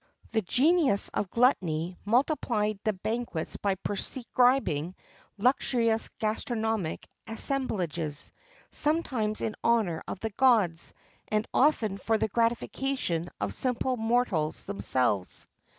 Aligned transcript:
[XXX 0.29 0.33
19] 0.33 0.33
The 0.45 0.51
genius 0.51 1.09
of 1.09 1.29
gluttony 1.29 1.95
multiplied 2.05 2.79
the 2.83 2.93
banquets 2.93 3.57
by 3.57 3.75
prescribing 3.75 4.95
luxurious 5.37 6.09
gastronomic 6.17 7.07
assemblages, 7.27 8.31
sometimes 8.71 9.41
in 9.41 9.55
honour 9.63 10.01
of 10.07 10.19
the 10.19 10.31
gods, 10.31 10.95
and 11.27 11.47
often 11.53 11.99
for 11.99 12.17
the 12.17 12.27
gratification 12.29 13.29
of 13.39 13.53
simple 13.53 13.95
mortals 13.95 14.63
themselves. 14.65 15.45